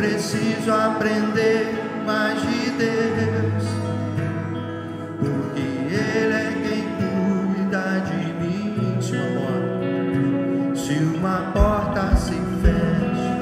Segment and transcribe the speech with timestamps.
[0.00, 1.74] preciso aprender
[2.06, 3.64] mais de Deus,
[5.18, 10.80] porque Ele é quem cuida de mim, Sua morte.
[10.80, 12.32] Se uma porta se
[12.62, 13.34] fecha,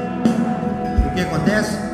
[1.07, 1.88] o que acontece?